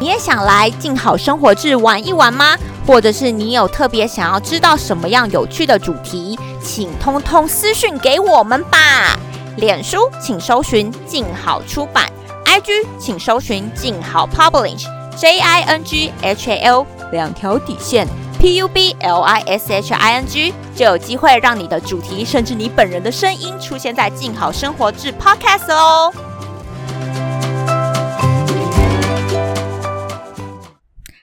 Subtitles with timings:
[0.00, 2.56] 你也想来静好生活志玩一玩吗？
[2.86, 9.14] 或者是你有特别想要知道什么样有趣的主题，请通通私讯给我们吧。
[9.58, 12.10] 脸书请搜寻静好出版
[12.46, 18.08] ，IG 请搜寻静好 Publish，J I N G H A L 两条底线
[18.38, 26.10] ，P U B L I S H I N G 就有机会让你的主题甚至你本人的声音出现在静好生活志 Podcast 哦。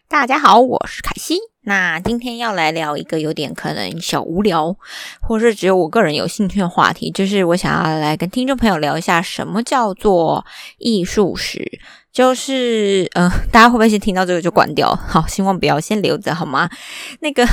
[0.10, 1.38] 大家好，我是凯西。
[1.64, 4.78] 那今天要来聊一个有点可能小无聊，
[5.20, 10.46] 或是只有我个人有兴趣的话题，就是我想要来跟听众朋友聊一下，什么叫做
[10.78, 11.82] 艺术史。
[12.12, 14.94] 就是呃， 大家会不会先听到这个就关掉？
[15.08, 16.70] 好，希望不要先留着好吗？
[17.22, 17.46] 那个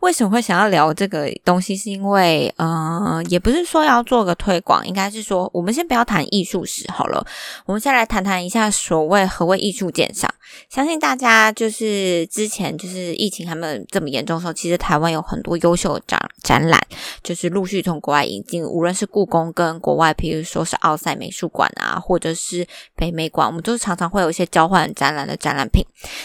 [0.00, 1.76] 为什么会想要聊这个东西？
[1.76, 7.26] 是因为呃，也不是说要做个推广，应该是说我们先不要谈艺术史好了，
[7.66, 10.26] 我们先来谈谈一下所谓何謂藝術鑑賞。
[10.70, 16.80] 相信大家就是之前就是疫情还没有这么严重的时候，其实台湾有很多优秀的展展览，
[17.22, 23.96] 就是陆续从国外引进，无论是故宫跟国外，譬如说是奥赛美术馆啊，或者是北美馆，我们都是常。
[23.96, 25.82] 常会有一些交换展览的展览品，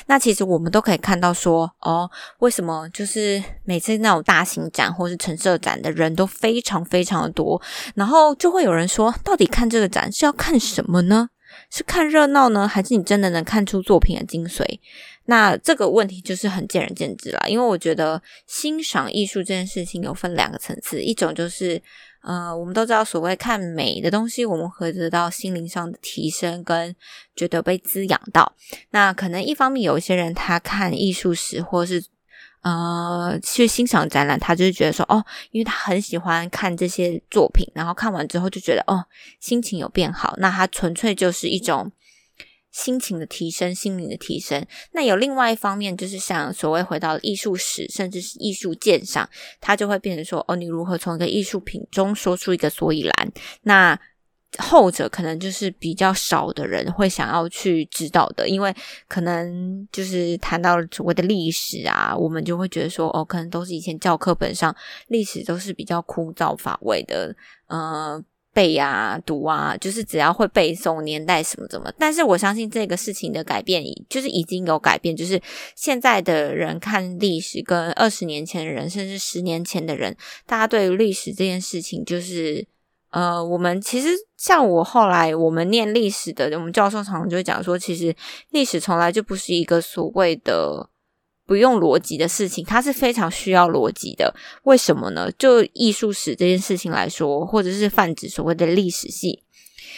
[0.08, 7.62] 那其实我们都可以看到说，哦，为什么就是每次那种大型展或是陈设展的人都非常非常的多，
[7.96, 11.30] 然后就会有人说，到底看这个展是要看什么呢？
[11.70, 14.66] 是看热闹呢，还是你真的能看出作品的精髓？
[15.28, 21.82] 那这个问题就是很见仁见智啦，因为我觉得欣赏艺术这件事情有分两个层次，一种就是。
[22.24, 26.96] 呃，我们都知道，所谓看美的东西，我们会得到心灵上的提升，跟
[27.36, 28.56] 觉得被滋养到。
[28.92, 32.04] 那可能一方面有一些人，他看艺术史，或是
[32.62, 39.06] 呃去欣赏展览，他就是觉得说，哦，因为他很喜欢看这些作品，然后看完之后就觉得，哦，
[39.40, 40.36] 心情有变好。
[40.38, 41.92] 那他纯粹就是一种。
[42.72, 44.66] 心情的提升，心靈的提升。
[44.94, 53.32] 那有另外一方面，就是像所谓回到艺术史，甚至是艺术鉴赏，它就会变成说，哦，你如何从一个艺术品中说出一个所以然？
[53.64, 54.00] 那
[54.58, 58.74] 后者可能就是比较少的人会想要去知道的，因为
[59.08, 64.76] 可能就是谈到所谓的历史啊，我们就会觉得说，哦，可能都是以前教科本上
[65.08, 67.36] 历史都是比较枯燥乏味的，
[67.68, 68.24] 呃。
[68.54, 71.92] 背啊，读啊，就是只要会背诵年代什么怎么。
[71.98, 75.16] 但是我相信这个事情的改变，就是已经有改变。
[75.16, 75.42] 就是
[75.76, 82.68] 现在的人看历史，跟二十年前的人，甚至十年前的人，大家对于历史这件事情，就是
[83.10, 88.16] 呃，我们其实像我后来我们念历史的，我们教授常常就會講說，其实
[88.50, 90.91] 历史从来就不是一个所谓的。
[91.52, 94.34] 不用逻辑的事情，它是非常需要逻辑的。
[94.64, 95.30] 为什么呢？
[95.38, 99.44] 就艺术史这件事情来说，或者是泛指所谓的历史系，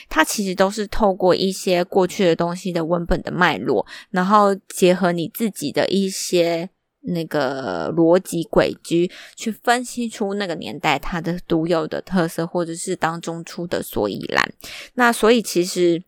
[0.10, 6.68] 它其实都是透过一些过去的东西的文本的脉络，然后结合你自己的一些
[7.02, 14.52] 那个逻辑轨迹，去分析出那个年代它的独有的特色，或者是当中出的所以然。
[14.96, 16.02] 那所以其实。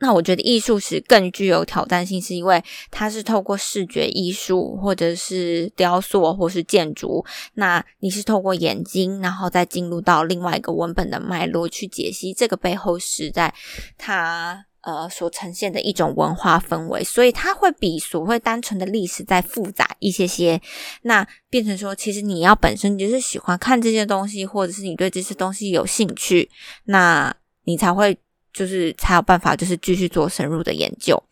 [0.00, 7.26] 那我覺得藝術史更具有挑戰性，是因為它是透過視覺藝術，或者是雕塑，或是建築。
[7.54, 13.52] 那你是透過眼睛，然後再進入到另外一個文本的脈絡去解析這個背後時代
[13.96, 20.60] 它呃所呈現的一種文化氛圍，所以它會比所謂單純的歷史再複雜一些些。
[21.02, 26.48] 那變成說，其實你要本身就是喜歡看這些東西，或者是你對這些東西有興趣，
[26.84, 27.34] 那
[27.64, 28.16] 你才會。
[28.58, 31.22] 就是才有办法，就是继续做深入的研究。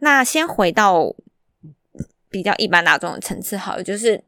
[0.00, 1.14] 那先回到
[2.28, 4.22] 比较一般大众的层次，好了，就是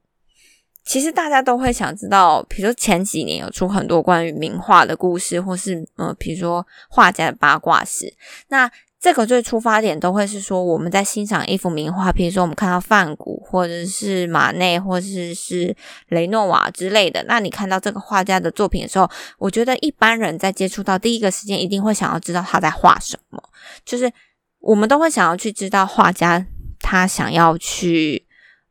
[0.82, 8.14] 其实大家都会想知道，比如说前几年有出很多关于名画的故事，或是呃，比如说画家的八卦史。
[8.48, 8.70] 那
[9.00, 15.76] 这个最出发点都会是说，我们在欣赏一幅名画，比如说我们看到梵谷，或者是马内，或者是
[16.09, 17.25] 雷诺瓦之类的。
[17.28, 19.08] 那你看到这个画家的作品的时候，
[19.38, 23.40] 我觉得一般人在接触到第一个时间，一定会想要知道他在画什么，
[23.84, 24.12] 就是
[24.58, 26.44] 我们都会想要去知道画家
[26.81, 28.26] 他想要去，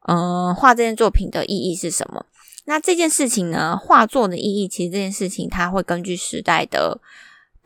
[0.09, 2.25] 嗯、画这件作品的意义是什么。
[2.65, 6.99] 那这件事情呢，画作的意义，其实这件事情它会根据时代的。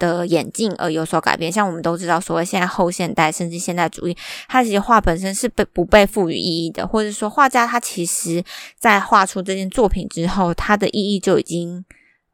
[0.02, 4.18] 的演進而有所改变，像我们都知道，所谓现在后现代甚至现代主义，
[4.50, 8.44] 它其实画本身是被不被赋予意义的，或者说画家他其实
[8.80, 11.86] 在画出这件作品之后，它的意义就已经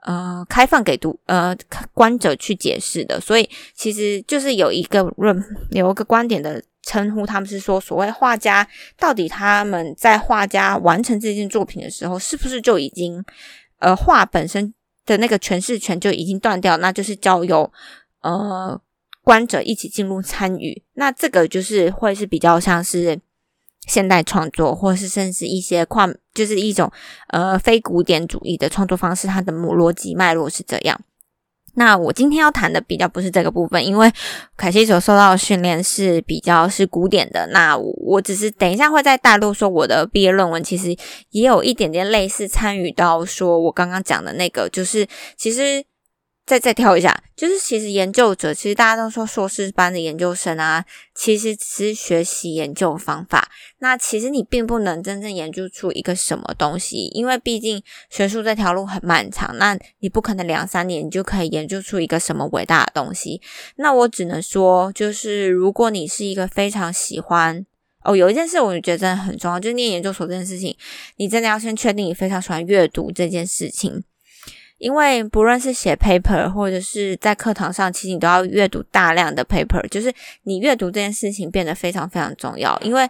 [0.03, 1.53] 呃开放给读呃
[1.93, 8.65] 观者去解释的，所以其实就是有一个论有一个观点的称呼，他们是说，所谓画家
[8.97, 13.21] 到底他们在画家完成这件作品的时候，是不是就已经
[13.79, 14.73] 呃画本身。
[15.07, 17.71] 的那个诠释权就已经断掉，那就是交由
[18.21, 18.79] 呃
[19.23, 20.83] 观者一起进入参与。
[20.93, 23.19] 那这个就是会是比较像是
[23.87, 26.91] 现代创作，或是甚至一些跨，就是一种
[27.29, 30.99] 呃非古典主义的创作方式，它的逻辑脉络是这样。
[31.77, 34.11] 那我今天要谈的比较不是这个部分，因为
[34.57, 37.47] 凯西所受到的训练是比较是古典的。
[37.53, 40.95] 那我只是等一下会在大陆说我的毕业论文，其实
[41.29, 45.07] 也有一点点类似参与到说我刚刚讲的那个，就是
[45.37, 45.85] 其实。
[46.47, 53.51] 再再跳一下，就是其实研究者，其实大家都说硕士班的研究生啊，其实只是学习研究方法。
[53.79, 63.41] 那其实你并不能真正研究出一个什么东西，因为毕竟学术这条路很漫长，那你不可能两三年你就可以研究出一个什么伟大的东西。
[63.75, 67.65] 那我只能说，就是如果你是一个非常喜欢
[68.05, 70.73] 哦，有一件事我觉得真的很重要，就是念研究所这件事情，
[71.17, 74.05] 你真的要先确定你非常喜欢阅读这件事情。
[74.77, 80.13] 因为不论是写 paper 或者是在课堂上，其实你都要阅读大量的 paper，就是
[80.43, 82.79] 你阅读这件事情变得非常非常重要。
[82.81, 83.09] 因为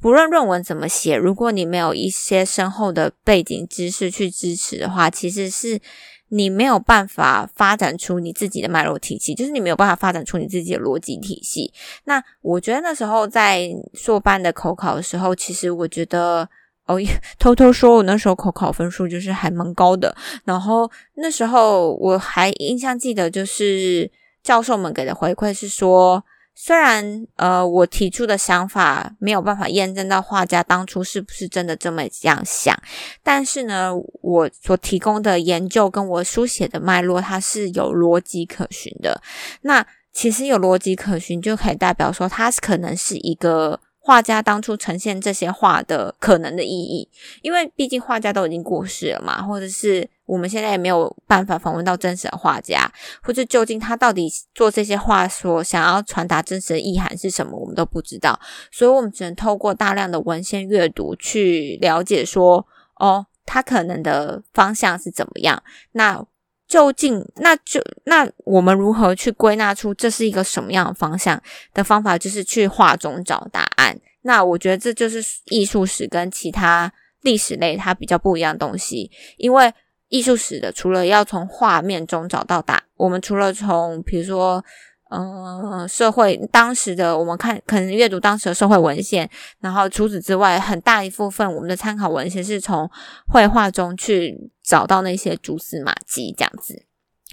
[0.00, 5.80] 不论论文怎么写，如果你没有一些深厚的背景知识去支持的话，其实是
[6.28, 11.72] 你没有办法发展出你自己的脉络体系，就是你没有办法发展出你自己的逻辑体系。
[12.04, 16.48] 那我觉得那时候在硕班的口考的时候，其实我觉得。
[16.86, 17.00] 哦，
[17.38, 20.14] 偷偷说，我那时候口考分数就是还蛮高的。
[20.44, 24.08] 然后那时候我还印象记得，就是
[24.42, 26.24] 教授们给的回馈是说，
[26.54, 32.80] 虽然呃我提出的想法没有办法验证到画家当初是不是真的这么样想，
[33.24, 33.90] 但是呢，
[34.22, 39.20] 我所提供的研究跟我书写的脉络，它是有逻辑可循的。
[39.62, 43.80] 那其实有逻辑可循，就可以代表说，它可能是一个。
[44.06, 47.08] 画家当初呈现这些画的可能的意义，
[47.42, 52.88] 因为毕竟画家都已经过世了嘛，或者是我们现在也没有办法访问到真实的画家，
[53.20, 58.38] 或者究竟他到底做这些画所想要传达真实的意涵是什么，我们都不知道，
[58.70, 62.64] 所以我们只能透过大量的文献阅读去了解说，
[63.00, 65.60] 哦，他可能的方向是怎么样。
[65.90, 66.24] 那
[66.68, 71.40] 究竟，那就那我们如何去归纳出这是一个什么样的方向
[71.72, 73.98] 的方法，就是去画中找答案。
[74.22, 76.92] 那我觉得这就是艺术史跟其他
[77.22, 79.72] 历史类它比较不一样的东西，因为
[80.08, 84.64] 艺术史的除了要从画面中找到答，我们除了从比如说。
[85.08, 89.30] 嗯，社会当时的我们看，可能阅读当时的社会文献，
[89.60, 92.90] 然后除此之外，很大一部分我们的参考文献是从
[93.28, 96.84] 绘画中去找到那些蛛丝马迹，这样子。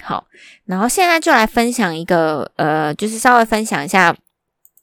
[0.01, 0.25] 好，
[0.65, 4.15] 然后现在就来分享一个，呃，就是稍微分享一下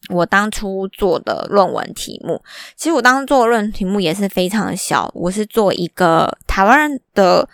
[0.09, 2.43] 我当初做的论文题目。
[2.75, 7.49] 其实我当初做的论文题目也是非常的小，我是做一个台湾的。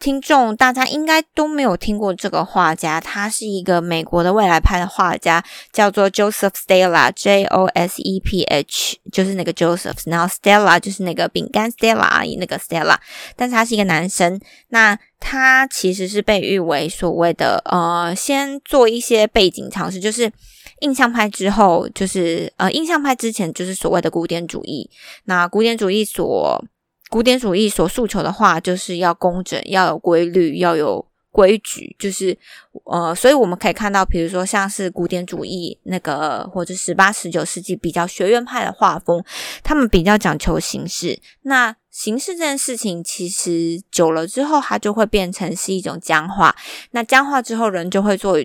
[0.00, 5.44] 听众，大家应该都没有听过这个画家，他是一个美国的未来派的画家，
[5.74, 12.96] 叫做 Joseph Stella，J O S E P H，就是那个 Joseph，然后 Stella 就是那个饼干 Stella 而已，那个 Stella，
[13.36, 20.32] 但是他是一个男生，那他其实是被誉为所谓的呃，先做一些背景尝试，就是
[20.80, 24.88] 印象派之后，就是呃，印象派之前就是所谓的古典主义，
[25.24, 26.64] 那古典主义所。
[27.10, 32.38] 古典主义所诉求的话，就是要工整，要有规律，要有规矩，就是
[32.84, 39.22] 呃，所以我们可以看到，比如说像是古典主义那个，或者十八、十九世纪比较学院派的画风，
[39.64, 41.18] 他们比较讲求形式。
[41.42, 46.54] 那形式这件事情，其实久了之后，它就会变成是一种僵化。
[46.92, 48.38] 那僵化之后，人就会做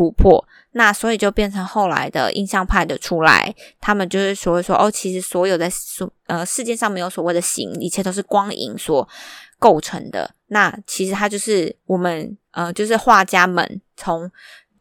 [0.00, 0.42] 突破。
[0.72, 9.06] 那所以就变成后来的印象派的出来，他们就是所谓说哦，其实所有的所呃世界上没有所谓的形，一切都是光影所
[9.58, 10.34] 构成的。
[10.46, 14.30] 那其实它就是我们呃，就是画家们从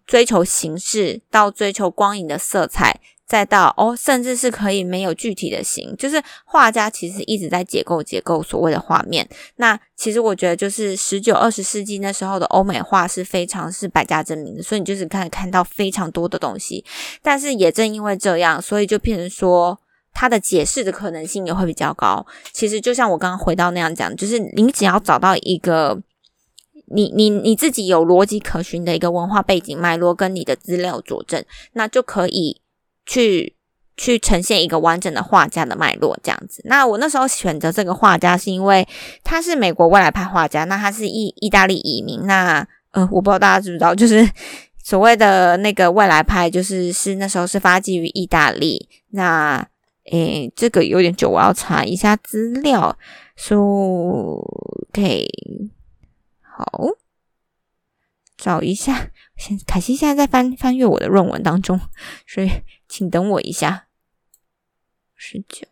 [0.06, 3.02] 追求形式到追求光影的色彩。
[3.30, 9.30] 再到哦，甚至是可以没有具体的形，就是画家其实一直在解构、解构所谓的画面。
[9.58, 16.84] 那其实我觉得，就是十九、二十世纪那时候的欧美画是非常是百家争鸣的，所以你就是可以看到非常多的东西。
[17.22, 19.80] 但是也正因为这样，所以就变成说，
[20.12, 22.26] 它的解释的可能性也会比较高。
[22.52, 26.02] 其实就像我刚刚回到那样讲，就是你只要找到一个
[26.88, 32.60] 你、你、你自己有逻辑可循的一个文化背景脉络跟你的资料佐证，那就可以。
[33.10, 33.56] 去
[33.98, 36.62] 去呈现一个完整的画家的脉络，这样子。
[36.66, 38.88] 那我那时候选择这个画家，是因为
[39.24, 42.28] 他是美国未来派画家，那他是意意大利移民。
[42.28, 44.30] 那呃，我不知道大家知不知道，就是
[44.84, 48.88] 所谓的那个未来派，就是是那时候是发迹于意大利。
[49.10, 49.68] 那
[50.12, 52.96] 诶，这个有点久，我要查一下资料。
[53.36, 53.58] 说
[54.90, 55.26] ，OK，
[56.42, 56.90] 好。
[58.40, 59.12] 找一下。
[59.38, 61.80] 现凯西现在在翻翻阅我的论文当中，
[62.26, 62.50] 所以
[62.88, 63.88] 请等我一下。
[65.16, 65.68] 十九。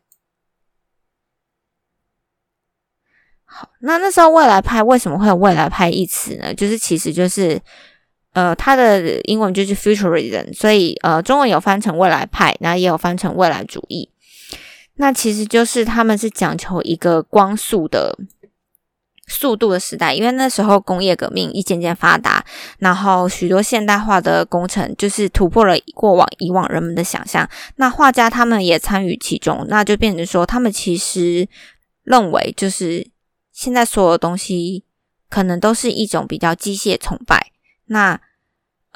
[3.46, 6.54] 好，那那时候未来派为什么会有未来派一词呢？
[6.54, 7.62] 就是其实就是。
[8.34, 14.12] 呃，它的英文就是 futurism，所以呃，中文有翻成未来派，然后也有翻成未来主义。
[14.98, 18.16] 那其实就是他们是讲求一个光速的
[19.28, 22.44] 速度的时代，因为那时候工业革命一渐渐发达，
[22.80, 27.48] 然后许多现代化的工程就是突破了过往以往人们的想象。
[27.76, 31.48] 那画家他们也参与其中，那就变成说，他们其实
[32.04, 33.06] 认为就是
[33.52, 34.86] 现在所有东西
[35.30, 37.52] 可能都是一种比较机械崇拜。
[37.88, 38.20] 那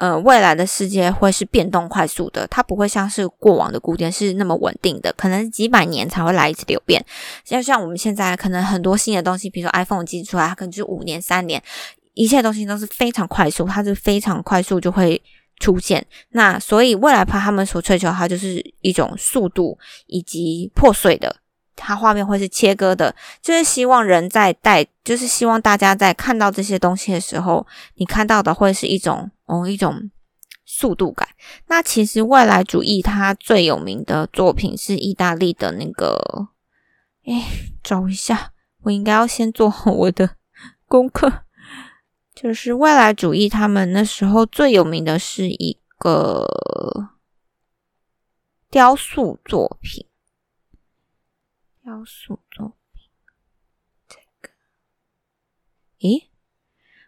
[0.02, 7.04] 呃，未来的世界会是变动快速的，它不会像是过往的古典是那么稳定的，可能几百年才会来一次流变。
[7.44, 11.62] 就像我们现在可能很多新的东西，比如说 iPhone 机出来，它可能就是五年、三年，
[12.14, 15.22] 一切东西都是非常快速，它是非常快速就会
[15.60, 16.04] 出现。
[16.30, 19.78] 那所以未来派他们所追求，它就是一种速度
[20.08, 21.36] 以及破碎的。
[21.76, 30.10] 它画面会是切割的，就是希望人在带，就是希望大家在看到这些东西的时候，你看到的会是一种哦一种
[30.64, 31.28] 速度感。
[31.66, 36.48] 那其实未来主义它最有名的作品是意大利的那个，
[37.24, 40.36] 哎，找一下，我应该要先做好我的
[40.88, 41.44] 功课。
[42.34, 46.48] 就是未来主义他们那时候最有名的是一个
[48.70, 50.08] 雕塑作品。
[51.84, 53.10] 雕塑作品，
[54.08, 54.50] 这个，
[55.98, 56.28] 咦，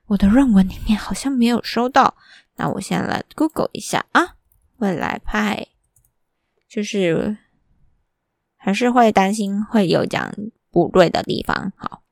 [0.07, 2.15] 我的论文里面好像没有收到。
[2.57, 4.37] 那我先来 Google 一下啊。
[4.79, 5.69] 未来派，
[6.69, 7.39] 就是
[8.57, 10.35] 还是会担心会有讲
[10.71, 11.73] 不对的地方。
[11.77, 12.03] 好，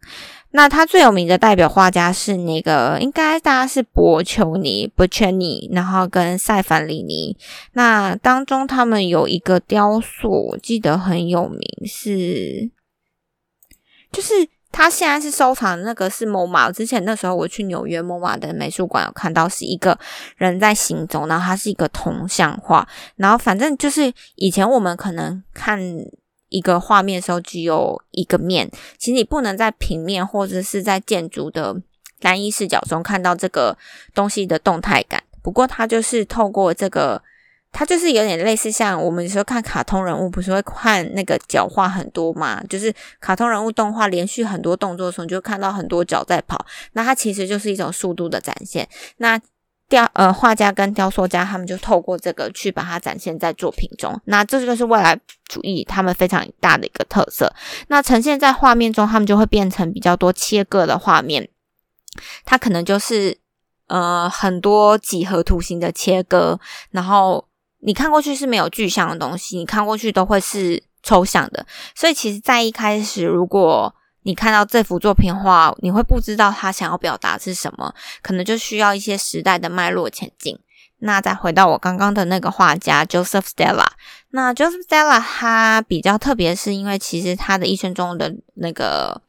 [0.52, 7.36] 那他最有名的代表画家是那个，应该大家是博丘尼 b o c n i 然后跟塞凡里尼。
[7.72, 12.70] 那当中他们有一个雕塑，我记得很有名，是
[14.12, 16.72] 就是他现在是收藏那个是 MoMA。
[16.72, 19.96] 之前那时候我去纽约 MoMA 的美术馆有看到是一个
[20.36, 22.88] 人在行走，然后它是一个铜像画。
[23.16, 25.80] 然后反正就是以前我们可能看。
[26.54, 31.74] 一个画面的时候只有一个面，其实你不能在平面或者是在建筑的
[32.20, 33.74] 单一视角中看到这个
[34.14, 35.22] 东西的动态感。
[35.42, 37.22] 不过它就是透过这个，
[37.72, 42.62] 它就是有点类似像我们有时候看卡通人物，不是会看那个脚画很多嘛？
[42.68, 46.64] 就是卡通人物动画连续很多动作的时候，你就看到很多脚在跑。
[46.92, 48.86] 那它其实就是一种速度的展现。
[49.16, 49.40] 那
[49.88, 54.18] 雕呃，画家跟雕塑家他们就透过这个去把它展现在作品中。
[54.24, 57.52] 那这就是未来主义他们非常大的一个特色。
[57.88, 61.48] 那呈现在画面中，他们就会变成比较多切割的画面。
[62.44, 63.36] 它可能就是
[63.88, 66.58] 呃很多几何图形的切割，
[66.90, 67.46] 然后
[67.84, 71.66] 你看过去是没有具象的东西，你看过去都会是抽象的。
[71.94, 80.58] 所以其实，在一开始如果你看到这幅作品画，你会不知道他想要表达是什么，可能就需要一些时代的脉络前进。
[81.00, 83.88] 那再回到我刚刚的那个画家 Joseph Stella，
[84.30, 89.21] 那 Joseph Stella 他比较特别，是因为其实他的一生中的那个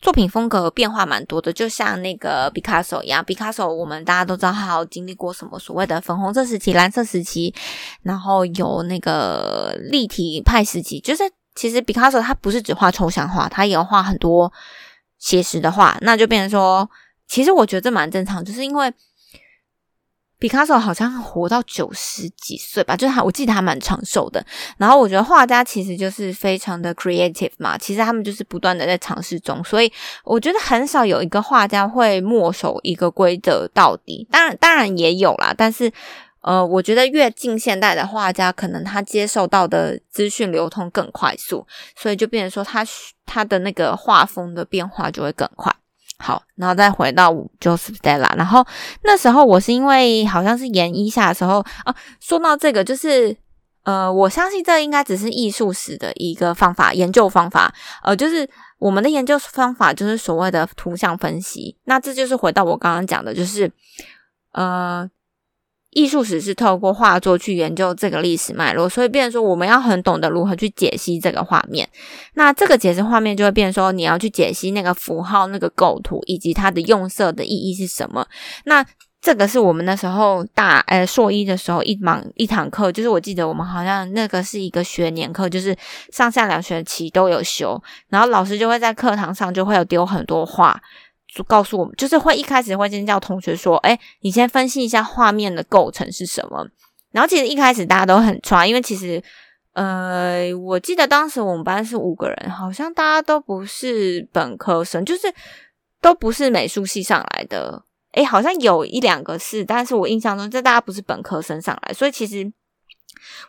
[0.00, 3.24] 作品风格变化蛮多的，就像那个毕加索一样。
[3.24, 7.54] 毕加索我们大家都知道，他有经历过什么所谓的粉红色时期、蓝色时期，
[8.02, 11.22] 然后有那个立体派时期，就是。
[11.54, 14.52] 其实毕卡索他不是只画抽象画，他也有画很多
[15.18, 16.88] 写实的画，那就变成说，
[17.26, 18.92] 其实我觉得这蛮正常，就是因为
[20.38, 24.44] 毕卡索好像活到九十几岁吧，就是他我记得他蛮长寿的。
[24.76, 29.92] 然后我觉得画家其实就是非常的 creative 嘛，其实他们就是不断的在尝试中，所以
[30.24, 34.26] 我觉得很少有一个画家会墨守一个规则到底。
[34.30, 35.92] 当然，当然也有啦，但是。
[36.40, 41.66] 呃，我觉得越近现代的画家，可能他接受到的资讯流通更快速，
[41.96, 42.86] 所以就变成说他
[43.26, 45.74] 他的那个画风的变化就会更快。
[46.18, 48.66] 好，然后再回到就是 Stella，然后
[49.02, 53.36] 那时候我是因为好像是研一下的时候啊，说到这个就是
[53.84, 57.72] 呃，我相信这应该只是艺术史的一个方法研究方法，
[58.02, 58.48] 呃，就是
[58.78, 61.76] 我们的研究方法就是所谓的图像分析。
[61.84, 63.70] 那这就是回到我刚刚讲的，就是
[64.52, 65.08] 呃。
[65.90, 71.88] 艺术史是透过画作去研究这个历史脉络，所以变成说我们要很懂得如何去解析这个画面。
[72.34, 78.26] 那这个解释画面就会变成说你要去解析那个符号、那个构图以及它的用色的意义是什么。
[78.64, 78.84] 那
[79.20, 85.76] 这个是我们那时候大呃硕一的时候一忙一堂课，就是我记得我们好像那个是一个学年课，就是
[86.12, 90.80] 上下两学期都有修，然后老师就会在课堂上就会有丢很多画。
[91.44, 96.66] 告诉我们，就是会一开始会先叫同学说，哎，你先分析一下画面的构成是什么。
[97.10, 99.22] 然后其实一开始大家都很抓，因为其实，
[99.72, 105.32] 呃，我记得当时我们班是五个人，好像大家都不是本科生，就是
[106.00, 107.82] 都不是美术系上来的。
[108.12, 112.52] 诶，好像有一两个是，但是我印象中这大家不是本科生上来，所以其实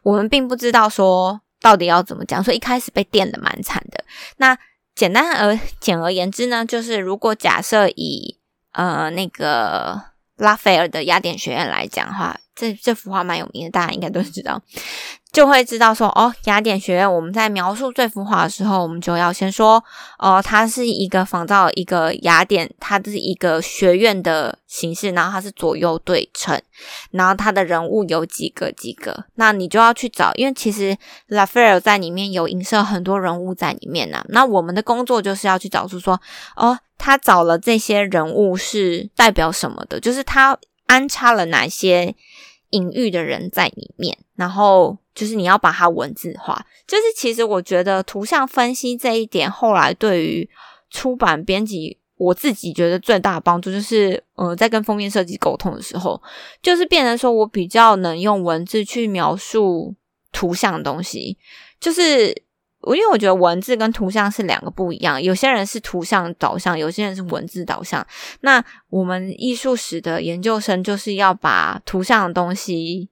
[0.03, 4.03] 我们并不知道说到底要怎么讲，所以一开始被电的蛮惨的。
[4.37, 4.57] 那
[4.99, 8.37] 简单而简而言之呢，就是如果假设以
[8.73, 10.01] 呃那个
[10.35, 14.61] 拉斐尔的雅典学院来讲的话，这这幅画蛮有名的，大家应该都知道。
[15.31, 19.81] 就会知道说哦，雅典学院，我们在描述这幅画的时候，我们就要先说
[20.17, 26.59] 哦，它是一个仿造一个雅典，它是一个学院的形式，然后它是左右对称，
[27.11, 30.97] 然后它的人物有几个几个，那你就要去找，因为其实
[31.27, 34.25] 拉斐尔在里面有影射很多人物在里面呢。
[34.29, 36.19] 那我们的工作就是要去找出说
[36.55, 42.15] 哦，他找了这些人物是代表什么的，就是他安插了哪些
[42.71, 44.97] 隐喻的人在里面，然后。
[45.15, 50.49] 就是你要把它文字化，就是其实我觉得图像分析这一点，后来对于
[50.89, 56.21] 出版编辑，我自己觉得最大的帮助就是，呃，在跟封面设计沟通的时候，
[56.61, 59.93] 就是变成说我比较能用文字去描述
[60.31, 61.37] 图像的东西。
[61.81, 62.33] 就是
[62.87, 68.05] 因为我觉得文字跟图像是两个不一样，有些人是图像导向，有些人是文字导向。
[68.41, 73.09] 那我们艺术史的研究生就是要把图像的东西。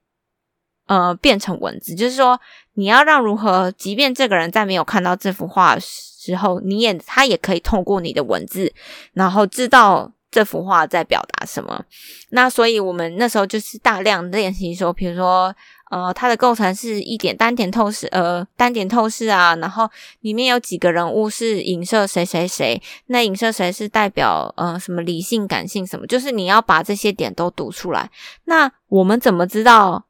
[0.89, 2.39] 呃，变成文字，就是说，
[2.75, 8.73] 你要让如何，即便这个人在没有看到这幅画时候，你也他也可以透过你的文字，
[9.11, 11.83] 然后知道这幅画在表达什么。
[12.29, 15.53] 那所以我们那时候就是大量练习说，比如说，
[15.89, 19.89] 呃，它的构成是一点单点透视，呃，单点透视啊，然后
[20.21, 28.09] 里面有几个人物是影射谁谁谁，那影射谁是代表呃什么理性、感性什么，就是你要把这些点都读出来。
[28.45, 30.05] 那我们怎么知道？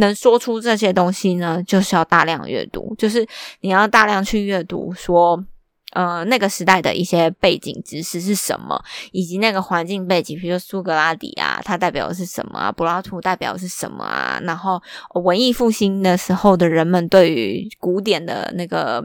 [0.00, 3.26] 能说出这些东西呢，就是要大量阅读，就是
[3.62, 5.44] 你要大量去阅读，说，
[5.98, 8.80] 呃，那个时代的一些背景知识是什么，
[9.10, 12.70] 以及那个环境背景，比如说苏格拉底啊，它代表的是什么啊？
[12.70, 14.38] 柏拉图代表的是什么啊？
[14.44, 14.80] 然后
[15.14, 19.04] 文艺复兴的时候的人们对于古典的那个。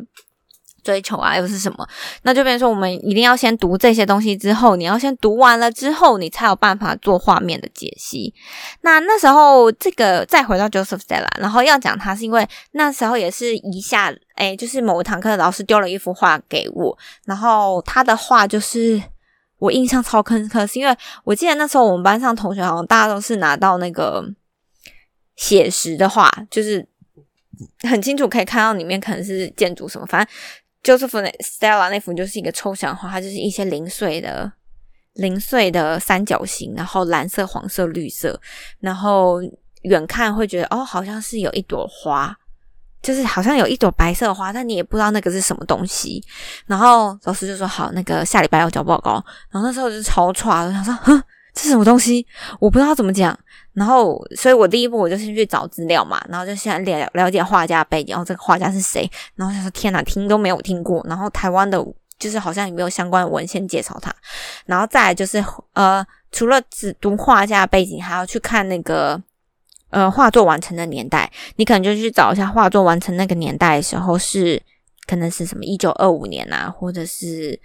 [0.84, 1.88] 追求啊，又是什么？
[2.24, 8.34] 那就变成说，我们一定要先读这些东西，之后你要先读完了之后，你才有办法做画面的解析。
[8.82, 19.02] 那那时候，这个再回到 Joseph Stella，然后要讲他是因为那时候也是一下，哎，就是某一堂课老师丢了一幅画给我，然后他的画就是
[19.58, 24.24] 我印象超深刻，是因为我记得那时候我们班上同学好像大家都是拿到那个
[25.36, 26.88] 写实的画，就是
[27.90, 30.34] 很清楚可以看到里面可能是建筑什么，反正。
[30.84, 34.52] 就是那 Stella 那幅就是一个抽象画，它就是一些零碎的、
[35.14, 38.38] 零碎的三角形，然后蓝色、黄色、绿色，
[38.82, 39.42] 然后
[39.84, 42.38] 远看会觉得哦，好像是有一朵花，
[43.04, 46.24] 就是好像有一朵白色花，但你也不知道那个是什么东西。
[46.66, 51.22] 然后老师就说：“好，那个下礼拜要交报告。”然后那时候就超差，我想说：“哼。”
[51.56, 52.26] 这是什么东西？
[52.60, 53.38] 我不知道怎么讲。
[53.74, 59.08] 然后，所以我第一步我就先去找资料嘛，然后就先了了解画家背景，然后这个画家是谁。
[59.36, 61.78] 然后他说：“天哪，听都没有听过。”然后台湾的，
[62.18, 64.12] 就是好像也没有相关的文献介绍他。
[64.66, 69.22] 然后再就是呃，除了只读画家背景，还要去看那个
[69.94, 71.32] 呃画作完成的年代。
[71.56, 74.62] 你可能就去找一下画作完成那个年代的时候是
[75.08, 77.58] 可能是什么一九二五年啊，或者是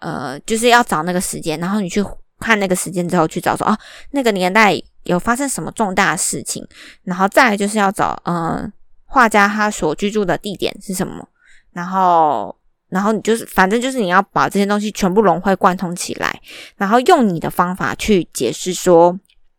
[0.00, 2.04] 呃，就是要找那个时间，然后你去。
[2.38, 3.74] 看那个时间之后去找说哦，
[4.10, 6.62] 那个年代有发生什么重大事情，
[7.02, 8.70] 然后再就是要找嗯
[9.06, 11.26] 画家他所居住的地点是什么，
[11.72, 12.54] 然后
[12.90, 16.38] 然后你就是反正就是你要把这些东西全部融会贯通起来，
[16.76, 19.18] 然后用你的方法去解释说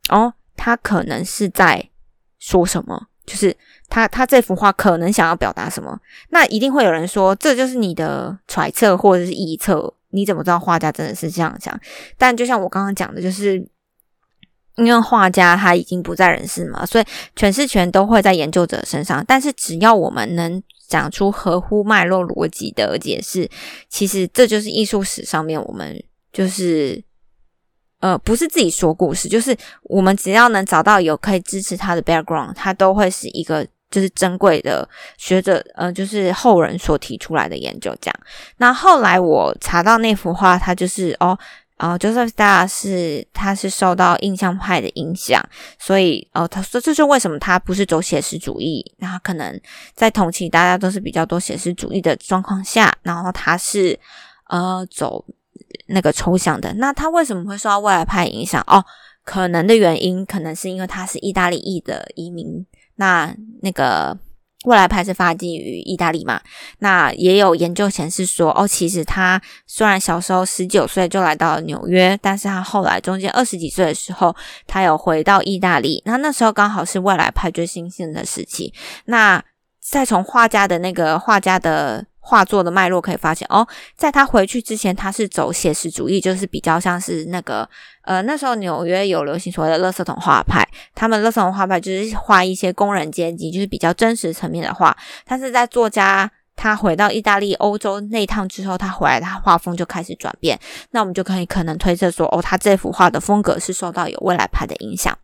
[0.09, 1.89] 哦，他可能是在
[2.47, 3.53] 说什么，就是
[3.89, 9.93] 他他这幅画可能想要表达什么，那一定会有人说这就是你的揣测或者是臆测。
[10.11, 11.77] 你怎么知道画家真的是这样想？
[12.17, 13.55] 但就像我刚刚讲的，就是
[14.77, 17.03] 因为画家他已经不在人世嘛，所以
[17.35, 19.23] 诠释权都会在研究者身上。
[19.27, 23.47] 但是只要我们能讲出合乎脉络逻辑的解释，
[23.89, 27.03] 其实这就是艺术史上面我们就是
[27.99, 33.67] 呃，不是自己说故事，就是我们只要能找到有可以支持他的 background，他都会是一个。
[33.89, 34.85] 就是珍贵的
[35.17, 38.15] 学者，呃，就是后人所提出来的研究这样。
[38.57, 41.39] 那后来我查到那幅画，它就是哦，
[41.77, 45.41] 啊，Joseph Stella 是他是受到印象派的影响，
[45.79, 49.57] 所以哦，他说这是为什么他不是走写实主义，那可能
[49.93, 53.97] 在同期大家都是比较多写实主义的状况下，然后他是
[54.49, 55.23] 呃走
[55.85, 56.73] 那个抽象的。
[56.73, 58.63] 那他为什么会受到未来派影响？
[58.67, 58.83] 哦，
[59.23, 62.65] 可能的原因可能是因为他是意大利裔的移民。
[62.95, 64.17] 那那个。
[64.65, 66.41] 未来派是发迹于意大利嘛？
[66.79, 74.35] 那也有研究显示说，哦，其实他虽然小时候十九岁就来到了纽约，但是他后来中间二十几岁的时候，
[74.65, 76.01] 他有回到意大利。
[76.05, 78.73] 那那时候刚好是未来派最兴盛的时期。
[79.05, 79.41] 那
[79.79, 82.05] 再从画家的那个画家的。
[82.27, 87.67] 画作的脉络可以发现哦，在他回去之前，他是走写实主义，就是比较像是那个
[88.01, 94.93] 呃，那时候纽约有流行所谓的“垃圾桶画派”，他们“垃圾桶画派”就是画一些工人阶级，就是比较真实层面的画。
[95.25, 100.59] 但是在作家他回到意大利、欧洲那趟之后，他回来，他画风就开始转变。
[100.91, 105.17] 那我们就可以可能推测说，哦，他这幅画的风格是受到有未来派的影响。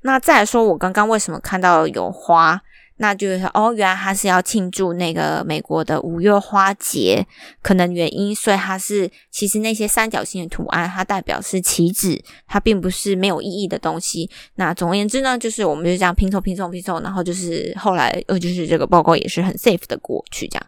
[0.00, 2.60] 那再说，我刚刚为什么看到有花？
[3.02, 7.26] 那就是，哦，原来他是要庆祝那个美国的五月花节，
[7.60, 14.30] 可能原因，所以它是其实那些三角形的图案，它代表是旗帜，它并不是没有意义的东西。
[14.54, 20.64] 那总而言之呢，就是我们就这样拼凑、拼凑、拼凑，然后就是后来呃，就是这个报告也是很 safe 的过去这样。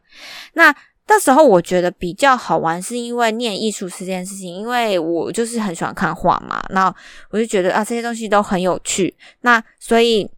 [0.55, 0.75] 那
[1.07, 6.93] 那时候我觉得比较好玩，是因为念艺术这件事情，因为我就是很喜欢看画嘛，那
[7.31, 10.29] 我就觉得啊，这些东西都很有趣，那所以。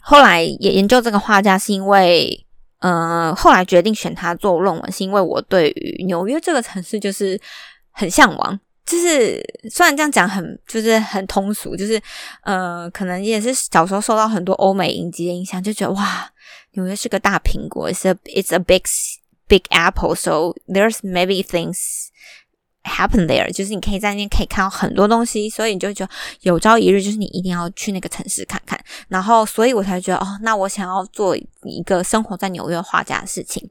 [0.00, 2.46] 后来也研究这个画家，是因为，
[2.80, 7.40] 呃，后来决定选他做论文，是因为我对于纽约这个城市就是
[7.90, 8.60] 很向往。
[8.86, 12.00] 就是虽然这样讲很就是很通俗，就是
[12.42, 16.28] 呃，可能也是小时候受到很多欧美影集的影响，就觉得哇，
[16.72, 18.82] 纽约是个大苹果，it's a it's a big
[19.46, 22.08] big apple，so there's maybe things。
[22.82, 28.82] Happen there，就是你可以在那边可以看到很多东西，所以你就觉得有朝一日就是你一定要去那个城市看看。
[29.08, 33.68] 然后，所以我才觉得哦，那我想要做一个生活在纽约画家的事情。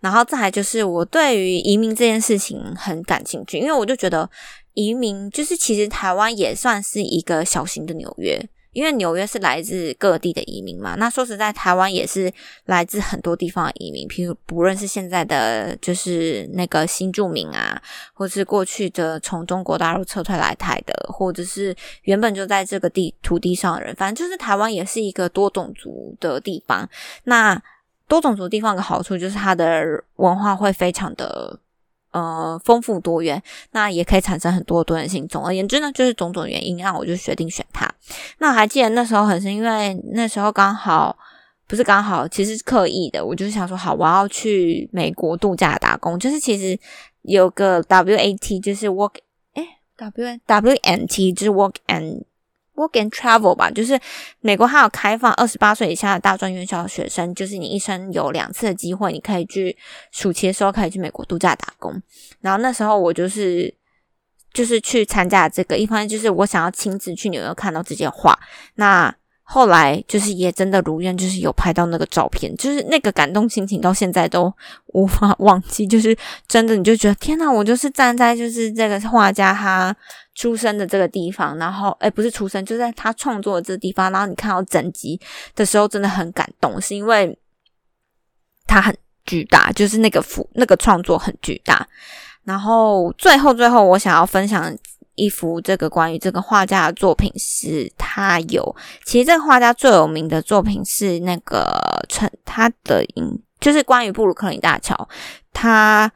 [0.00, 4.28] 然后再来就是我对于移民这件事情很感兴趣，因为我就觉得
[4.74, 8.46] 移民就是其实台湾也算是一个小型的纽约。
[8.72, 12.32] 因为纽约是来自各地的移民嘛，那说实在，台湾也是
[12.64, 17.80] 来自很多地方的移民，譬如不论是现在的就是那个新住民啊，
[18.14, 26.88] 或是过去的从中国大陆撤退来台的，或者是原本就在这个地土地上的人，反正就是台湾也是一个多种族的地方。
[27.24, 27.60] 那
[28.08, 31.58] 多种族地方的好处就是它的文化会非常的。
[32.12, 35.26] 呃，丰富多元，那也可以产生很多多元性。
[35.26, 37.90] 总而言之呢，就是种种原因让我就决定选它。
[38.38, 41.16] 那我还记得那时候很是，因为那时候刚好
[41.66, 43.24] 不是刚好，其实是刻意的。
[43.24, 46.78] 我就是想说，好，我要去美国度假打工，就是其实
[47.22, 49.14] 有个 W A T，就是 work，
[49.54, 52.24] 哎，W W N T，就是 work and。
[52.74, 54.00] Work and travel 吧，就是
[54.40, 59.76] 美国还有开放二十八岁以下的大专院校学生，就是你一生有两次的机会，你可以去
[60.10, 62.02] 暑期的时候可以去美国度假打工。
[62.40, 63.72] 然后那时候我就是
[64.54, 68.38] 就是去参加这个，一方面就是我想要亲自去纽约看到这些画。
[68.76, 69.14] 那
[69.52, 74.50] 后来就是也真的如愿，就是有拍到那个照片，就是那个感动心情到现在都
[74.94, 75.86] 无法忘记。
[75.86, 76.16] 就是
[76.48, 79.94] 真的，你就觉得天呐，我就是站在就是这个画家他
[80.34, 85.20] 出生的这个地方，然后哎，不是出生，就在他创作的这个地方，然后你看到整集
[85.54, 87.38] 的时候，真的很感动，是因为
[88.66, 91.86] 他很巨大，就是那个幅那个创作很巨大。
[92.44, 94.74] 然后最后最后，我想要分享。
[95.14, 101.70] 一幅这个关于这个画家的作品是，他有其实这个画家最有名的作品是那个
[102.08, 105.08] 城他的音，就是关于布鲁克林大桥。
[105.52, 106.10] 他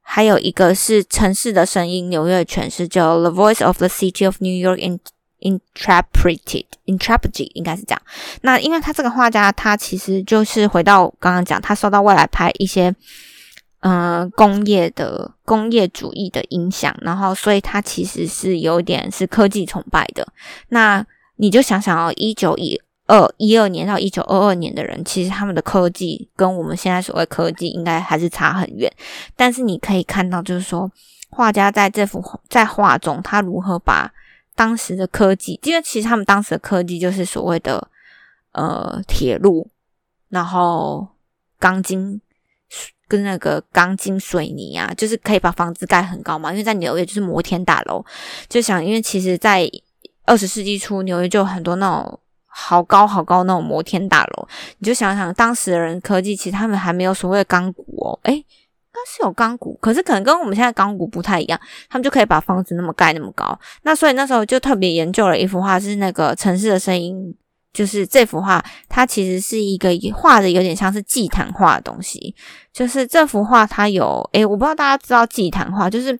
[0.00, 5.00] 还有一个是城市的声音，纽约诠释叫《The Voice of the City of New York in
[5.40, 8.02] Interpreted Interpreted》，应该是这样。
[8.40, 12.94] 那因为他这个画家，他其实就是回到刚刚讲，他受到未来拍一些。
[13.82, 20.24] 嗯，工业的工业主义的影响，然后所以它其实是有点是科技崇拜的。
[20.68, 28.88] 那你就想想哦，一九一二一二年到一九二二年的人，其实他们的科技跟我们现在所谓科技应该还是差很远。
[29.34, 30.88] 但是你可以看到，就是说
[31.30, 34.12] 画家在这幅在画中，他如何把
[34.54, 37.88] 当时的科技，因为其实他们当时的科技就是所谓的
[38.52, 39.68] 呃铁路，
[40.28, 41.08] 然后
[41.58, 42.20] 钢筋。
[43.12, 46.50] 跟那个钢筋水泥啊，就是可以把房子盖很高嘛。
[46.50, 48.02] 因为在纽约就是摩天大楼，
[48.48, 49.70] 就想，因为其实，在
[50.24, 54.48] 二十世纪初，纽约就有很多那种好高好高那种摩天大楼。
[54.78, 58.44] 你就想想，当时的人科技，其实他们还没有所谓的钢骨哦，诶，应
[58.92, 63.58] 该是有钢骨，可是可能跟我们现在钢骨不太一样，他们就可以把房子那么盖那么高。
[63.82, 67.36] 那所以那时候就特别研究了一幅画，是那个城市的声音。
[67.72, 72.34] 就是这幅画，它其实是一个画的有点像是祭坛画的东西。
[72.72, 76.18] 就是这幅画，它有诶，我不知道大家知道祭坛画，就是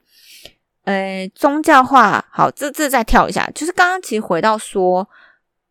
[0.85, 5.09] 呃，宗教画，好，这这再跳一下，就是刚刚其实回到说，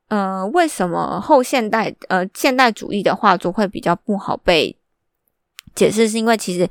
[0.10, 4.78] 呃，为什么后现代呃现代主义的画作会比较不好被
[5.76, 6.70] 解释，是因为其实。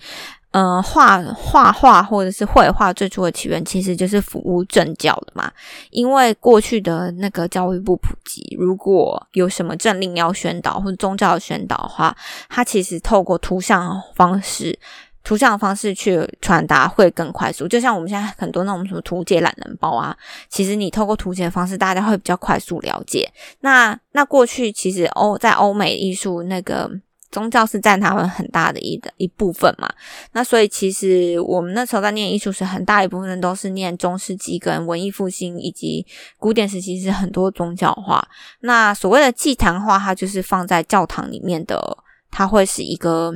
[0.53, 5.49] 嗯，画画画或者是绘画最初的起源其实就是服务政教的嘛。
[5.91, 12.17] 因为过去的那个教育不普及，如果有什么政令要宣导或者宗教宣导的话，
[12.49, 14.77] 它其实透过图像方式、
[15.23, 17.69] 图像方式去传达会更快速。
[17.69, 20.17] 就像我们现在很多那种什么图解懒人包啊，
[20.49, 23.31] 其实你透过图解的方式，大家会比较快速了解。
[23.61, 26.91] 那那过去其实欧在欧美艺术那个。
[27.31, 29.89] 宗教是占他们很大的一的一部分嘛，
[30.33, 36.05] 那所以其实我们那时候在念艺术时，很大一部分都是念中世纪跟文艺复兴以及
[36.39, 38.27] 古典时期是很多宗教画。
[38.61, 41.99] 那所谓的祭坛画，它就是放在教堂里面的，
[42.33, 43.33] 它会是一个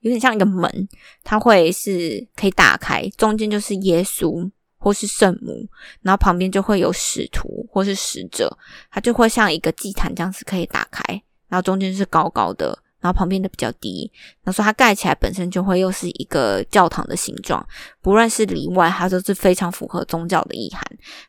[0.00, 0.88] 有点像一个门，
[1.22, 5.68] 它会是可以打开，中间就是耶稣或是圣母，
[6.00, 8.56] 然后旁边就会有使徒或是使者，
[8.90, 11.02] 它就会像一个祭坛这样子可以打开，
[11.48, 12.78] 然后中间是高高的。
[13.00, 14.10] 然后旁边的比较低，
[14.44, 17.64] 那说它盖起来本身就会又是一个教堂的形状，
[18.00, 20.82] 不论是里外，它都是非常符合宗教的意涵。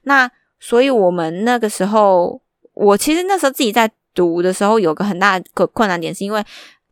[0.04, 0.30] 那
[0.60, 2.42] 所以我们那个时候，
[2.74, 6.44] 我其实那时候自己在读的时候，有个很大个困难点，是因为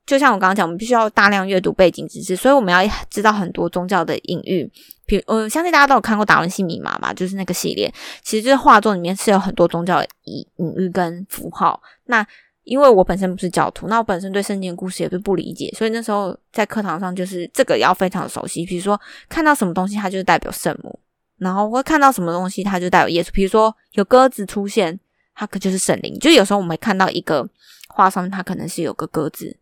[0.05, 4.71] 就像我刚刚讲，我们必须要大量阅读背景知识，所以我们要知道很多宗教的隐喻。
[5.05, 11.81] 比如，呃，相信大家都有看过《达文西密码》吧，就是那个系列，其实就是画作里面是有很多宗教的隐隐喻跟符号。
[12.05, 12.25] 那
[12.67, 18.65] 因为我本身不是教徒，那我本身对圣经的故事也是不理解，所以那时候在课堂上就是这个要非常熟悉。
[18.65, 18.99] 比如说
[19.29, 20.91] 看到什么东西，它就是代表圣母；
[21.37, 23.29] 然后会看到什么东西，它就代表耶稣。
[23.31, 24.99] 比如说有鸽子出现，
[25.33, 26.19] 它可就是圣灵。
[26.19, 27.47] 就有时候我们会看到一个
[27.87, 29.55] 画上面，它可能是有个鸽子，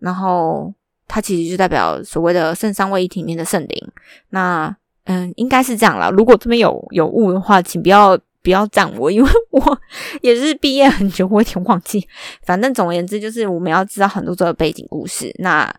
[0.00, 0.74] 然后
[1.06, 3.92] 它其实就代表所谓的圣三位一体里面的圣灵。
[4.30, 6.10] 那嗯，应该是这样了。
[6.10, 8.18] 如果这边有有误的话，请不要。
[8.42, 9.80] 不要赞我，因为我
[10.22, 12.06] 也是毕业很久，我有点忘记。
[12.44, 15.34] 反正总而言之，就是我们要知道很多这个背景故事。
[15.38, 15.74] 那，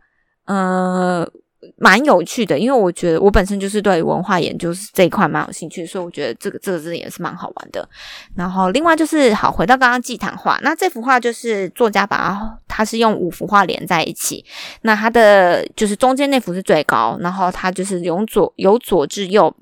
[0.46, 1.30] 呃。
[1.78, 7.88] 蛮有趣的，因为我觉得我本身就是对文化研究这一块蛮有兴趣，所以我觉得这个这个字也是蛮好玩的。
[8.36, 14.44] 然后另外就是好回到刚刚祭坛画，那这幅画就是作家把它，它是用五幅画连在一起。
[14.82, 19.56] 那它的就是中间那幅是最高，然后它就是由左由左至右，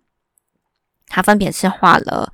[1.09, 2.31] 它分别是画了。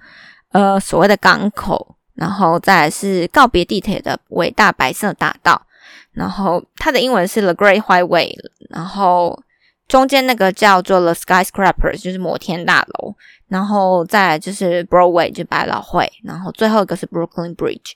[0.56, 5.62] 呃，所谓的港口，然后再来是告别地铁的伟大白色大道，
[6.14, 8.34] 然后它的英文是 The Great Highway，
[8.70, 9.38] 然后
[9.86, 13.16] 中间那个叫做 The Skyscrapers，就是摩天大楼，
[13.50, 17.92] 然后再来就是 Broadway，就百老汇，然后最后一个是 Brooklyn Bridge。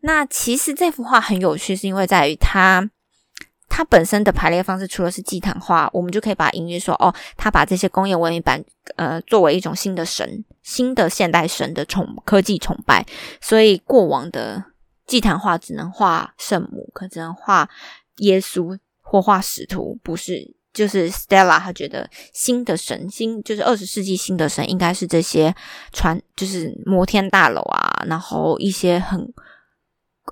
[0.00, 2.90] 那其实这幅画很有趣，是因为在于它。
[3.74, 8.62] 它本身的排列方式，除了是祭坛画，我们就可以把音乐说哦，他把这些工业文明版
[8.96, 13.06] 呃作为一种新的神、新的现代神的崇科技崇拜，
[13.40, 14.62] 所以过往的
[15.06, 17.66] 祭坛画只能画圣母，可只能画
[18.18, 25.54] 耶稣或画使徒，不是就是 Stella，他觉得新的神新就是二十世纪新的神应该是这些
[25.92, 29.32] 传就是摩天大楼啊，然后一些很。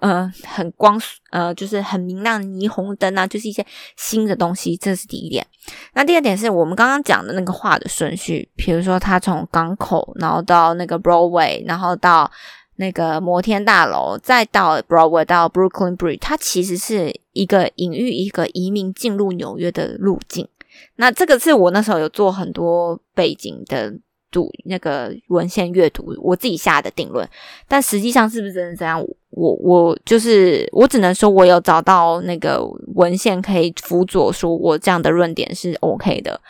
[0.00, 3.64] 呃，很光，呃，就是很明亮的霓虹灯啊，就是一些
[3.96, 5.46] 新的东西，这是第一点。
[5.94, 12.30] 那第二点是我们刚刚讲的那个画的顺序，比如说它从港口，然后到那个 Broadway，然后到
[12.76, 20.48] 那个摩天大楼，再到 Broadway 到 Brooklyn Bridge，它其实是一个隐喻一个移民进入纽约的路径。
[20.96, 23.94] 那这个是我那时候有做很多背景的。
[24.32, 27.28] 读那个文献阅读，我自己下的定论，
[27.66, 29.04] 但实际上是不是真的这样？
[29.31, 32.61] 我我就是我只能说，我有找到那个
[32.95, 36.40] 文献可以辅佐，说我这样的论点是 OK 的。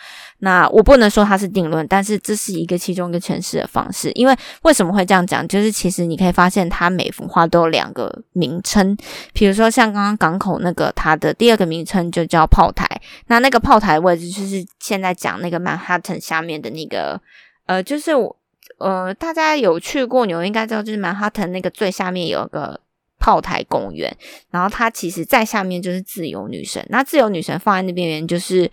[0.43, 4.11] 那我不能说它是定论，但是这是一个其中一个诠释的方式。
[4.15, 5.47] 因为为什么会这样讲？
[5.47, 8.97] 就是其实你可以发现，它每幅画都有两个名称，
[9.35, 12.87] 比如说像刚刚港口那个，它的第二个名称就叫炮台。
[13.27, 17.21] 那那个炮台位置就是现在讲那个曼哈顿下面的那个。
[17.67, 18.35] 呃，就是我，
[18.81, 22.81] 呃，大家有去过纽约，应该知道，就是曼哈顿那个最下面有个
[23.19, 24.11] 炮台公园，
[24.51, 26.83] 然后它其实在下面就是自由女神。
[26.89, 28.71] 那自由女神放在那边，原因就是，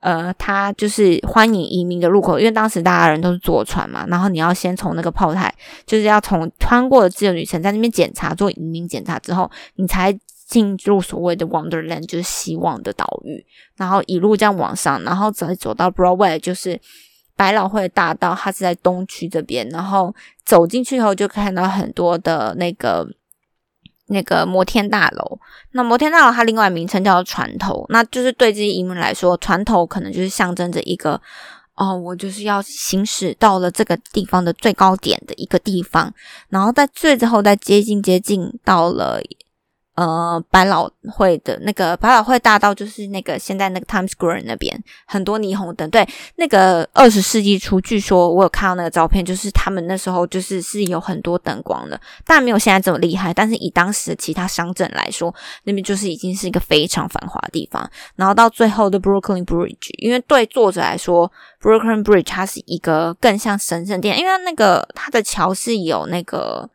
[0.00, 5.54] 呃，它就是欢迎移民的入口，因为当时大家人都是坐船嘛，然后你要先从那个炮台，
[5.86, 10.12] 就是要从穿过自由女神在那边检查做移民检查之后，你才
[10.48, 16.80] 进入所谓的 Wonderland，就是希望的岛屿，然后一路这样往上，然后再走到 Broadway，就是。
[17.36, 23.06] 百老汇大道，它是在东区这边，然后走进去以后就看到很多的那个
[24.06, 25.38] 那个摩天大楼。
[25.72, 31.20] 那摩天大楼它另外名称叫做船头，那就是对这些移民来说，船头可能就是象征着一个
[31.74, 36.12] 哦，我就是要行驶到了这个地方的最高点的一个地方，
[36.48, 39.20] 然后在最后再接近接近到了。
[39.94, 45.88] 呃，百老汇的那个百老汇大道，就是那个现在那个 Times Square 那边很多霓虹灯。
[45.88, 46.04] 对，
[46.34, 53.32] 那个二十世纪初，据说我有看到那个照片，就是他们那时候就是是有很多灯光的，但没有现在这么厉害。
[53.32, 57.88] 但是以当时的其他乡镇来说，那边就是已经是一个非常繁华的地方。
[58.16, 61.30] 然后到最后的 Brooklyn Bridge，因为对作者来说
[61.62, 66.68] ，Brooklyn Bridge 它是一个更像神圣殿，因为那个它的桥是有那个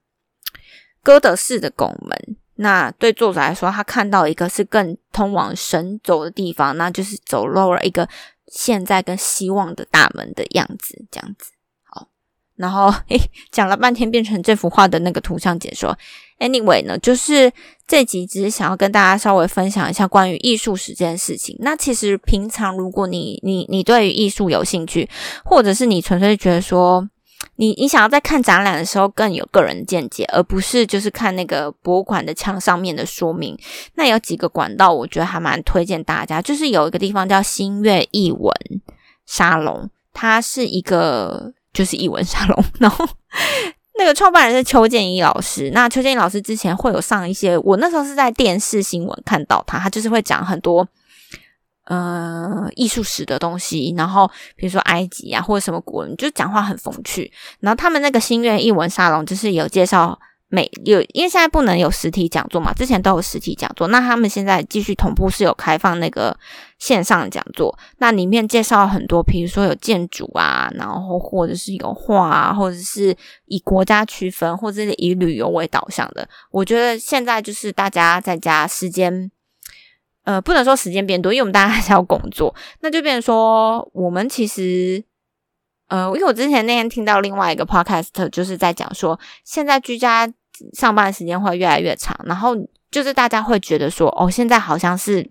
[1.04, 2.38] 哥德式的拱门。
[2.62, 8.08] 那对作者来说，他看到一个是更通往神走的地方，那就是走漏了一个
[8.48, 11.52] 现在跟希望的大门的样子，这样子。
[11.86, 12.10] 好，
[12.58, 13.18] 然后诶，
[13.50, 15.98] 讲了半天变成这幅画的那个图像解说。
[16.40, 17.50] Anyway 呢，就是
[17.88, 21.56] 这集只是想要跟大家稍微分享一下关于艺术史这件事情。
[21.62, 25.10] 那其实平常如果你你你对于艺术有兴趣，
[25.46, 27.10] 或者是你纯粹觉得说。
[27.56, 33.58] 你你想要在看展览的时候更有个人见解，而不是就是看那个博物馆的墙上面的说明。
[33.96, 36.42] 那有几个管道，我觉得还蛮推荐大家。
[36.42, 38.54] 就是有一个地方叫新月译文
[39.26, 42.64] 沙龙，它是一个就是译文沙龙。
[42.80, 43.08] 然后
[43.98, 45.70] 那个创办人是邱建一老师。
[45.74, 50.88] 那邱建一老师之前会有上一些，我那时候是在电视新闻看到他，他就是会讲很多。
[51.90, 57.32] 呃，艺术史的东西，然后比如说埃及啊，或者什么古人，就讲话很风趣。
[57.62, 63.88] 然后他们那个心愿译文沙龙，就是有介绍美有，因为现在不能有实体讲座嘛，之前都有实体讲座。
[63.88, 66.38] 那他们现在继续同步是有开放那个
[66.78, 76.30] 线上讲座，那里面介绍很多，比如说有建筑啊，然后或者是有画啊，或者是以国家区分，或者是以旅游为导向的。
[76.52, 79.32] 我觉得现在就是大家在家时间。
[80.24, 85.04] 呃，不能说时间变多，因为我们大家还是要工作，那就变成说，我们其实，
[85.88, 90.32] 呃，因为我之前那天听到另外一个 podcast，就是在讲说，现在居家
[90.74, 92.56] 上班的时间会越来越长，然后
[92.92, 95.30] 就是大家会觉得说，哦，现在好像是。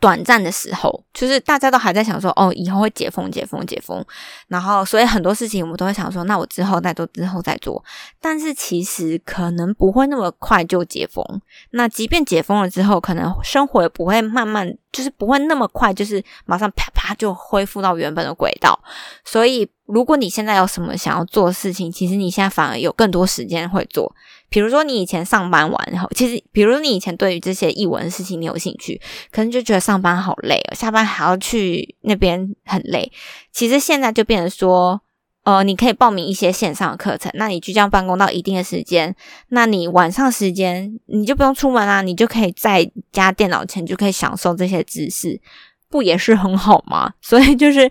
[0.00, 4.04] 短暂的时候，就是大家都还在想说，哦，以后会解封、解封、解封，
[4.46, 7.82] 然后所以很多事情我们都会想说，那我之后再做，之后再做。
[8.20, 11.24] 但是其实可能不会那么快就解封。
[11.70, 18.78] 那即便解封了之后，可能生活也不会慢慢，就是不会那么快，就是马上啪啪就恢复到原本的轨道。
[19.24, 19.68] 所以。
[19.88, 24.14] 如果你现在有什么想要做的事情，其实你现在反而有更多时间会做。
[24.50, 29.00] 比如说，你以前上班完后，其实，比如你以前对于这些译文的事情你有兴趣，
[29.32, 33.10] 可能就觉得上班好累哦，下班还要去那边很累。
[33.50, 35.00] 其实现在就变成说，
[35.48, 39.16] 呃，你可以报名一些线上的课程，那你居家办公到一定的时间，
[39.48, 45.40] 那你晚上时间你就不用出门啊，你就可以在家电脑前就可以享受这些知识，
[45.88, 47.14] 不也是很好吗？
[47.22, 47.90] 所以就是，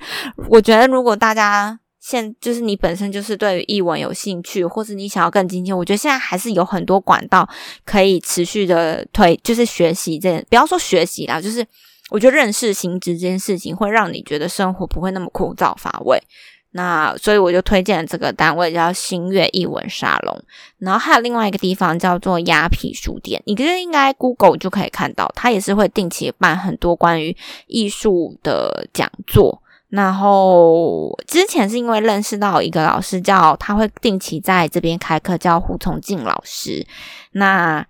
[0.49, 1.79] 我觉得如果大家。
[1.99, 7.45] 现就是你本身就是对于译文有兴趣，或者你想要更精进，我觉得现在还是有很多管道
[7.83, 11.65] 可以持续的推，就是学习这，不要说学习啦，就是
[12.09, 16.17] 我觉得认识新知这件事情会让你觉得生活不会那么枯燥乏味。
[16.77, 20.39] 那所以我就推荐这个单位叫新月译文沙龙，
[20.77, 27.35] 然后还有另外一个地方叫做鸭皮书店，你其实应该 Google 就可以看到，它也是会定期办很多关于
[27.65, 29.63] 艺术的讲座。
[29.89, 36.85] 然后之前是因为认识到一个老师，叫他会定期在这边开课，叫胡崇进老师。
[37.31, 37.83] 那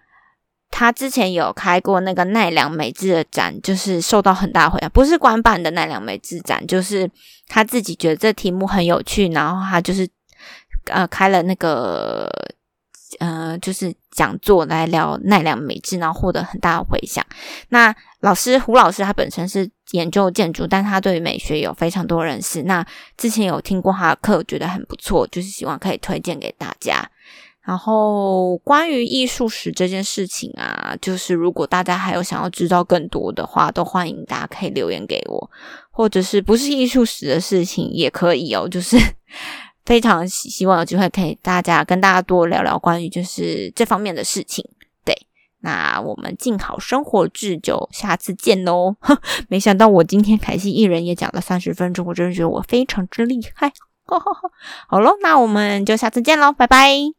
[0.69, 7.09] 他之前有开过那个奈良美智的展，就是受到很大回响，不是官办的奈良美智展，就是
[7.47, 10.07] 他自己觉得这题目很有趣，然后他就是
[10.85, 12.29] 呃开了那个。
[13.19, 17.25] 呃，就是讲座来聊奈良美智，然后获得很大的回响。
[17.69, 22.63] 那老师胡老师他本身是研究建筑，但他对于美学有非常多认识。
[22.63, 27.09] 那之前有听过他的课，觉得很不错，就是希望可以推荐给大家。
[27.67, 35.51] 然后关于艺术史这件事情啊，就是如果大家还有想要知道更多的话，都欢迎大家可以留言给我，
[35.91, 38.97] 或者是不是艺术史的事情也可以哦，就是。
[39.85, 44.69] 非常希望有机会可以大家跟大家多聊聊关于就是这方面的事情。
[45.05, 45.15] 对，
[45.61, 48.97] 那我们静好生活志就下次见喽。
[49.47, 53.71] 没想到我今天凯西一人也讲了三十分钟，我真的觉得我非常之厉害。
[54.89, 57.16] 好喽，那我们就下次见喽，拜拜。